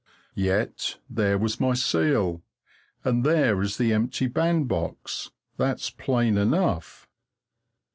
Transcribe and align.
Yet 0.33 0.97
there 1.11 1.37
was 1.37 1.59
my 1.59 1.75
seal, 1.75 2.41
and 3.03 3.23
there 3.23 3.61
is 3.61 3.77
the 3.77 3.93
empty 3.93 4.25
bandbox. 4.25 5.29
That's 5.57 5.91
plain 5.91 6.39
enough. 6.39 7.07